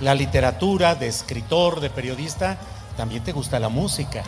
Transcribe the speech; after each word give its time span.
la 0.00 0.14
literatura, 0.14 0.94
de 0.94 1.08
escritor, 1.08 1.80
de 1.80 1.90
periodista, 1.90 2.58
también 2.96 3.22
te 3.22 3.32
gusta 3.32 3.58
la 3.58 3.68
música. 3.68 4.22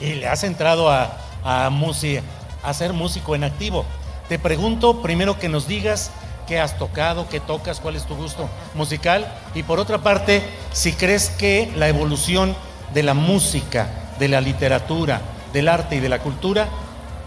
Y 0.00 0.14
le 0.14 0.28
has 0.28 0.44
entrado 0.44 0.90
a, 0.90 1.16
a, 1.44 2.74
ser 2.74 2.92
músico 2.92 3.34
en 3.34 3.44
activo. 3.44 3.84
Te 4.28 4.38
pregunto 4.38 5.02
primero 5.02 5.38
que 5.38 5.48
nos 5.48 5.66
digas 5.66 6.10
qué 6.46 6.60
has 6.60 6.78
tocado, 6.78 7.28
qué 7.28 7.40
tocas, 7.40 7.80
cuál 7.80 7.96
es 7.96 8.04
tu 8.04 8.16
gusto 8.16 8.48
musical. 8.74 9.26
Y 9.54 9.62
por 9.62 9.78
otra 9.78 9.98
parte, 9.98 10.42
si 10.72 10.92
crees 10.92 11.30
que 11.30 11.72
la 11.76 11.88
evolución 11.88 12.54
de 12.94 13.02
la 13.02 13.14
música, 13.14 13.88
de 14.18 14.28
la 14.28 14.40
literatura, 14.40 15.20
del 15.52 15.68
arte 15.68 15.96
y 15.96 16.00
de 16.00 16.08
la 16.08 16.20
cultura 16.20 16.68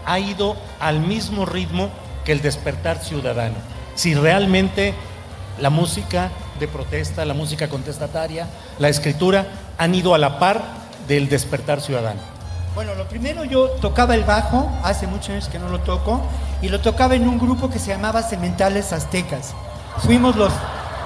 ha 0.06 0.18
ido 0.18 0.56
al 0.80 1.00
mismo 1.00 1.46
ritmo 1.46 1.90
que 2.24 2.32
el 2.32 2.42
despertar 2.42 2.98
ciudadano. 3.02 3.56
Si 3.94 4.14
realmente 4.14 4.94
la 5.60 5.70
música 5.70 6.30
de 6.58 6.68
protesta, 6.68 7.24
la 7.24 7.34
música 7.34 7.68
contestataria, 7.68 8.46
la 8.78 8.88
escritura, 8.88 9.46
han 9.78 9.94
ido 9.94 10.14
a 10.14 10.18
la 10.18 10.38
par 10.38 10.62
del 11.08 11.28
despertar 11.28 11.80
ciudadano. 11.80 12.20
Bueno, 12.74 12.94
lo 12.94 13.08
primero 13.08 13.44
yo 13.44 13.68
tocaba 13.80 14.14
el 14.14 14.24
bajo, 14.24 14.70
hace 14.82 15.06
muchos 15.06 15.30
años 15.30 15.48
que 15.48 15.58
no 15.58 15.68
lo 15.68 15.80
toco, 15.80 16.20
y 16.60 16.68
lo 16.68 16.80
tocaba 16.80 17.14
en 17.14 17.28
un 17.28 17.38
grupo 17.38 17.70
que 17.70 17.78
se 17.78 17.88
llamaba 17.88 18.22
Cementales 18.22 18.92
Aztecas. 18.92 19.54
Fuimos 19.98 20.36
los, 20.36 20.52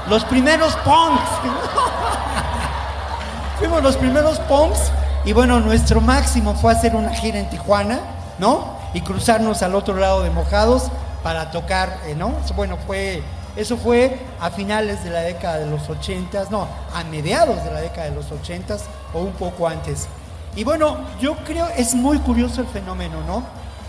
los 0.08 0.24
primeros 0.24 0.74
punks. 0.76 1.22
Fuimos 3.58 3.82
los 3.82 3.96
primeros 3.96 4.38
punks, 4.40 4.78
y 5.24 5.32
bueno, 5.32 5.60
nuestro 5.60 6.00
máximo 6.00 6.54
fue 6.54 6.72
hacer 6.72 6.96
una 6.96 7.10
gira 7.10 7.38
en 7.38 7.50
Tijuana, 7.50 8.00
¿no? 8.38 8.78
Y 8.94 9.02
cruzarnos 9.02 9.62
al 9.62 9.74
otro 9.74 9.96
lado 9.96 10.22
de 10.22 10.30
Mojados 10.30 10.84
para 11.22 11.50
tocar, 11.50 11.98
eh, 12.06 12.14
¿no? 12.14 12.32
Bueno, 12.56 12.78
fue 12.86 13.22
eso 13.58 13.76
fue 13.76 14.16
a 14.38 14.52
finales 14.52 15.02
de 15.02 15.10
la 15.10 15.22
década 15.22 15.58
de 15.58 15.66
los 15.66 15.90
80, 15.90 16.44
no, 16.48 16.68
a 16.94 17.02
mediados 17.02 17.64
de 17.64 17.72
la 17.72 17.80
década 17.80 18.08
de 18.08 18.14
los 18.14 18.30
80 18.30 18.76
o 19.12 19.18
un 19.18 19.32
poco 19.32 19.66
antes. 19.66 20.06
Y 20.54 20.62
bueno, 20.62 20.98
yo 21.20 21.34
creo, 21.38 21.66
es 21.76 21.92
muy 21.92 22.20
curioso 22.20 22.60
el 22.60 22.68
fenómeno, 22.68 23.20
¿no? 23.26 23.42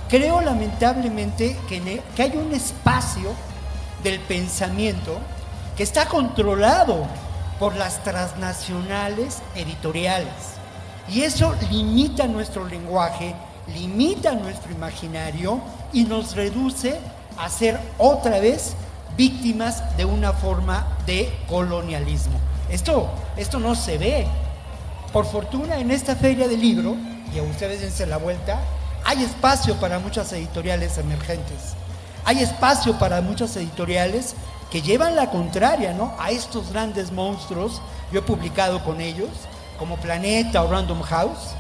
Creo 0.09 0.41
lamentablemente 0.41 1.56
que, 1.69 2.02
que 2.16 2.22
hay 2.24 2.35
un 2.35 2.52
espacio 2.52 3.29
del 4.02 4.19
pensamiento 4.22 5.19
que 5.78 5.84
está 5.84 6.08
controlado 6.08 7.06
por 7.59 7.75
las 7.75 8.03
transnacionales 8.03 9.44
editoriales. 9.53 10.34
Y 11.08 11.22
eso 11.22 11.53
limita 11.69 12.25
nuestro 12.25 12.66
lenguaje, 12.66 13.35
limita 13.68 14.31
nuestro 14.31 14.72
imaginario 14.72 15.59
y 15.94 16.06
nos 16.06 16.35
reduce 16.35 17.00
a 17.38 17.50
ser 17.50 17.79
otra 18.00 18.40
vez 18.40 18.74
víctimas 19.19 19.97
de 19.97 20.06
una 20.06 20.31
forma 20.31 20.97
de 21.06 21.30
colonialismo. 21.50 22.40
Esto, 22.69 23.09
esto 23.35 23.59
no 23.59 23.75
se 23.75 23.97
ve. 23.97 24.25
Por 25.12 25.25
fortuna 25.25 25.78
en 25.78 25.91
esta 25.91 26.16
feria 26.16 26.47
del 26.47 26.62
libro, 26.62 26.96
y 27.35 27.40
a 27.40 27.44
ustedes 27.44 27.81
dense 27.81 28.06
la 28.06 28.16
vuelta, 28.16 28.62
hay 29.03 29.22
espacio 29.22 29.75
para 29.75 30.00
muchas 30.00 30.31
editoriales 30.31 30.97
emergentes. 30.97 31.74
Hay 32.24 32.40
espacio 32.40 32.97
para 32.97 33.19
muchas 33.19 33.53
editoriales 33.58 34.35
que 34.72 34.81
llevan 34.81 35.18
la 35.18 35.29
contraria 35.29 35.91
¿no? 35.91 36.13
a 36.18 36.31
estos 36.31 36.72
grandes 36.72 37.12
monstruos. 37.12 37.81
Yo 38.13 38.19
he 38.19 38.24
publicado 38.24 38.81
con 38.85 39.02
ellos, 39.02 39.31
como 39.78 39.97
Planeta 39.97 40.63
o 40.63 40.72
Random 40.72 41.02
House, 41.02 41.56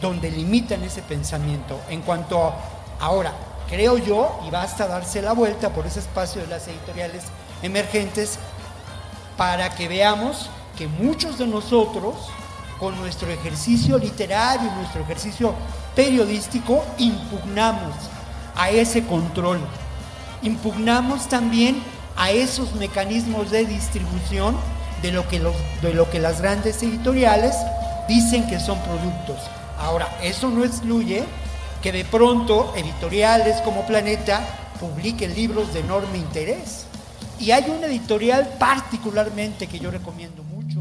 donde 0.00 0.30
limitan 0.30 0.84
ese 0.84 1.02
pensamiento. 1.02 1.80
En 1.88 2.02
cuanto 2.02 2.40
a, 2.40 2.54
ahora, 3.00 3.32
creo 3.68 3.98
yo, 3.98 4.40
y 4.46 4.50
basta 4.50 4.86
darse 4.86 5.22
la 5.22 5.32
vuelta 5.32 5.70
por 5.70 5.86
ese 5.86 6.00
espacio 6.00 6.40
de 6.40 6.48
las 6.48 6.66
editoriales 6.68 7.24
emergentes 7.62 8.38
para 9.36 9.74
que 9.74 9.88
veamos 9.88 10.50
que 10.76 10.88
muchos 10.88 11.38
de 11.38 11.46
nosotros, 11.46 12.14
con 12.78 12.96
nuestro 12.98 13.30
ejercicio 13.30 13.98
literario, 13.98 14.70
nuestro 14.72 15.02
ejercicio 15.02 15.54
periodístico, 15.94 16.84
impugnamos 16.98 17.94
a 18.56 18.70
ese 18.70 19.04
control. 19.04 19.58
Impugnamos 20.42 21.28
también 21.28 21.82
a 22.16 22.30
esos 22.30 22.74
mecanismos 22.74 23.50
de 23.50 23.64
distribución 23.64 24.56
de 25.02 25.12
lo 25.12 25.28
que, 25.28 25.40
de 25.82 25.94
lo 25.94 26.10
que 26.10 26.18
las 26.18 26.40
grandes 26.40 26.82
editoriales 26.82 27.54
dicen 28.08 28.48
que 28.48 28.58
son 28.58 28.78
productos. 28.80 29.38
Ahora, 29.78 30.08
eso 30.22 30.48
no 30.48 30.64
excluye 30.64 31.24
que 31.82 31.92
de 31.92 32.04
pronto 32.04 32.74
editoriales 32.76 33.60
como 33.62 33.86
Planeta 33.86 34.40
publiquen 34.80 35.34
libros 35.34 35.72
de 35.72 35.80
enorme 35.80 36.18
interés. 36.18 36.86
Y 37.38 37.52
hay 37.52 37.70
una 37.70 37.86
editorial 37.86 38.56
particularmente 38.58 39.68
que 39.68 39.78
yo 39.78 39.90
recomiendo 39.90 40.42
mucho 40.42 40.80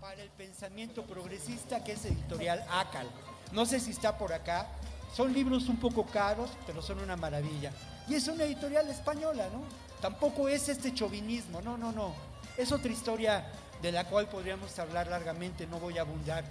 para 0.00 0.22
el 0.22 0.30
pensamiento 0.30 1.04
progresista, 1.04 1.84
que 1.84 1.92
es 1.92 2.04
editorial 2.04 2.64
ACAL. 2.70 3.06
No 3.52 3.66
sé 3.66 3.78
si 3.78 3.92
está 3.92 4.18
por 4.18 4.32
acá. 4.32 4.66
Son 5.14 5.32
libros 5.32 5.68
un 5.68 5.76
poco 5.76 6.06
caros, 6.06 6.50
pero 6.66 6.82
son 6.82 7.00
una 7.00 7.16
maravilla. 7.16 7.72
Y 8.08 8.14
es 8.14 8.26
una 8.28 8.44
editorial 8.44 8.88
española, 8.88 9.46
¿no? 9.52 9.62
Tampoco 10.00 10.48
es 10.48 10.68
este 10.68 10.92
chauvinismo, 10.94 11.60
no, 11.60 11.76
no, 11.76 11.92
no. 11.92 12.14
Es 12.56 12.72
otra 12.72 12.90
historia 12.90 13.44
de 13.82 13.92
la 13.92 14.04
cual 14.04 14.28
podríamos 14.28 14.76
hablar 14.78 15.08
largamente, 15.08 15.66
no 15.66 15.78
voy 15.78 15.98
a 15.98 16.02
abundar. 16.02 16.44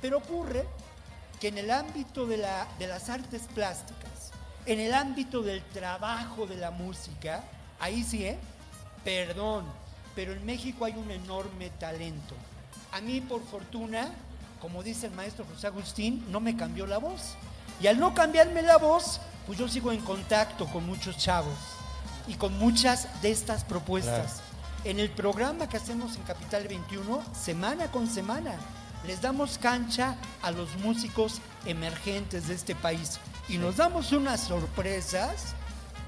Pero 0.00 0.18
ocurre 0.18 0.64
que 1.40 1.48
en 1.48 1.58
el 1.58 1.70
ámbito 1.70 2.26
de, 2.26 2.38
la, 2.38 2.66
de 2.78 2.86
las 2.86 3.08
artes 3.08 3.42
plásticas, 3.54 4.32
en 4.66 4.80
el 4.80 4.92
ámbito 4.92 5.42
del 5.42 5.62
trabajo 5.62 6.46
de 6.46 6.56
la 6.56 6.70
música, 6.70 7.42
ahí 7.80 8.02
sí, 8.02 8.24
¿eh? 8.24 8.38
Perdón, 9.04 9.64
pero 10.14 10.32
en 10.32 10.44
México 10.44 10.84
hay 10.84 10.94
un 10.94 11.10
enorme 11.10 11.70
talento. 11.78 12.34
A 12.92 13.00
mí, 13.00 13.20
por 13.20 13.42
fortuna, 13.44 14.10
como 14.60 14.82
dice 14.82 15.06
el 15.06 15.12
maestro 15.12 15.44
José 15.52 15.68
Agustín, 15.68 16.26
no 16.30 16.40
me 16.40 16.56
cambió 16.56 16.86
la 16.86 16.98
voz. 16.98 17.34
Y 17.80 17.86
al 17.86 18.00
no 18.00 18.14
cambiarme 18.14 18.62
la 18.62 18.76
voz, 18.76 19.20
pues 19.46 19.58
yo 19.58 19.68
sigo 19.68 19.92
en 19.92 20.00
contacto 20.00 20.66
con 20.66 20.84
muchos 20.84 21.16
chavos 21.16 21.56
y 22.26 22.34
con 22.34 22.58
muchas 22.58 23.22
de 23.22 23.30
estas 23.30 23.64
propuestas. 23.64 24.40
En 24.84 24.98
el 24.98 25.10
programa 25.10 25.68
que 25.68 25.76
hacemos 25.76 26.16
en 26.16 26.22
Capital 26.22 26.66
21, 26.66 27.22
semana 27.34 27.90
con 27.90 28.08
semana, 28.08 28.54
les 29.06 29.20
damos 29.20 29.58
cancha 29.58 30.16
a 30.42 30.50
los 30.50 30.76
músicos 30.76 31.40
emergentes 31.66 32.48
de 32.48 32.54
este 32.54 32.74
país 32.74 33.18
y 33.48 33.58
nos 33.58 33.76
damos 33.76 34.12
unas 34.12 34.40
sorpresas 34.40 35.54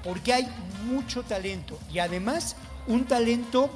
porque 0.03 0.33
hay 0.33 0.47
mucho 0.85 1.23
talento 1.23 1.77
y 1.91 1.99
además 1.99 2.55
un 2.87 3.05
talento 3.05 3.69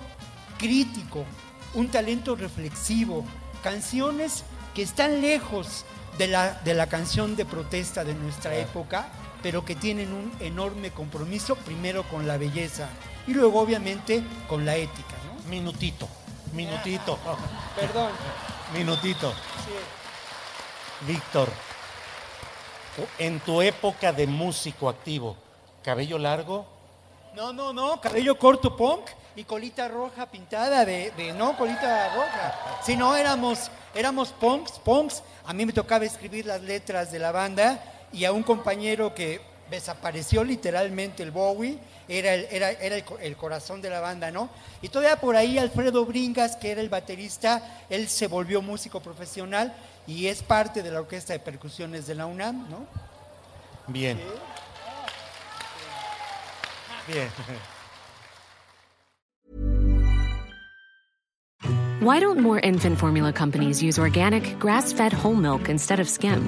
crítico, 0.57 1.25
un 1.73 1.89
talento 1.89 2.35
reflexivo, 2.35 3.25
canciones 3.63 4.43
que 4.73 4.81
están 4.81 5.21
lejos 5.21 5.85
de 6.17 6.27
la, 6.27 6.53
de 6.63 6.73
la 6.73 6.87
canción 6.87 7.35
de 7.35 7.45
protesta 7.45 8.03
de 8.03 8.13
nuestra 8.13 8.55
época, 8.55 9.07
pero 9.43 9.65
que 9.65 9.75
tienen 9.75 10.11
un 10.11 10.31
enorme 10.39 10.91
compromiso, 10.91 11.55
primero 11.55 12.03
con 12.03 12.27
la 12.27 12.37
belleza 12.37 12.89
y 13.27 13.33
luego 13.33 13.59
obviamente 13.59 14.23
con 14.47 14.65
la 14.65 14.75
ética. 14.75 15.15
¿no? 15.25 15.49
Minutito, 15.49 16.07
minutito, 16.53 17.19
Perdón. 17.79 18.11
Minutito. 18.73 19.33
Víctor, 21.01 21.49
en 23.19 23.39
tu 23.41 23.61
época 23.61 24.11
de 24.13 24.25
músico 24.27 24.89
activo, 24.89 25.35
cabello 25.83 26.17
largo, 26.17 26.65
No, 27.35 27.51
no, 27.51 27.73
no, 27.73 27.99
cabello 27.99 28.39
corto 28.39 28.77
punk 28.77 29.09
y 29.35 29.43
colita 29.43 29.89
roja 29.89 30.25
pintada 30.25 30.85
de, 30.85 31.11
de- 31.11 31.33
no, 31.33 31.57
colita 31.57 32.13
roja. 32.15 32.79
Si 32.81 32.95
no, 32.95 33.13
éramos, 33.13 33.69
éramos 33.93 34.29
punks, 34.29 34.71
punks. 34.79 35.21
A 35.45 35.51
mí 35.51 35.65
me 35.65 35.73
tocaba 35.73 36.05
escribir 36.05 36.45
las 36.45 36.61
letras 36.61 37.11
de 37.11 37.19
la 37.19 37.33
banda 37.33 37.83
y 38.13 38.23
a 38.23 38.31
un 38.31 38.41
compañero 38.41 39.13
que 39.13 39.41
desapareció 39.69 40.43
literalmente 40.43 41.23
el 41.23 41.31
Bowie, 41.31 41.77
era 42.07 42.33
el, 42.35 42.47
era, 42.51 42.71
era 42.71 42.95
el, 42.97 43.03
co- 43.03 43.17
el 43.19 43.35
corazón 43.35 43.81
de 43.81 43.89
la 43.89 43.99
banda, 43.99 44.29
¿no? 44.31 44.49
Y 44.81 44.89
todavía 44.89 45.19
por 45.19 45.35
ahí 45.35 45.57
Alfredo 45.57 46.05
Bringas, 46.05 46.55
que 46.55 46.71
era 46.71 46.81
el 46.81 46.89
baterista, 46.89 47.61
él 47.89 48.07
se 48.07 48.27
volvió 48.27 48.61
músico 48.61 48.99
profesional 48.99 49.73
y 50.05 50.27
es 50.27 50.43
parte 50.43 50.83
de 50.83 50.91
la 50.91 50.99
orquesta 50.99 51.33
de 51.33 51.39
percusiones 51.39 52.05
de 52.05 52.15
la 52.15 52.25
UNAM, 52.27 52.69
¿no? 52.69 52.85
bien. 53.87 54.19
Bien. 57.07 57.29
Why 62.01 62.19
don't 62.19 62.39
more 62.39 62.59
infant 62.59 62.97
formula 62.99 63.31
companies 63.33 63.81
use 63.81 63.97
organic, 63.99 64.59
grass 64.59 64.93
fed 64.93 65.11
whole 65.13 65.35
milk 65.35 65.69
instead 65.69 65.99
of 65.99 66.07
skim? 66.07 66.47